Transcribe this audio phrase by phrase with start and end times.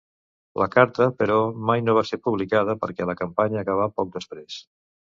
[0.61, 1.35] La carta, però,
[1.71, 4.63] mai no va ser publicada perquè la campanya acabà poc després.